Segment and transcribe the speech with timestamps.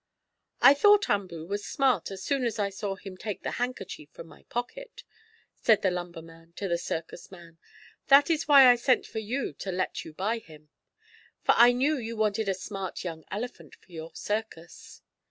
[0.61, 4.25] "I thought Umboo was smart as soon as I saw him take the handkerchief from
[4.25, 5.03] my pocket,"
[5.53, 7.59] said the lumber man to the circus man.
[8.07, 10.69] "That is why I sent for you to let you buy him.
[11.43, 15.03] For I knew you wanted a smart, young elephant for your circus."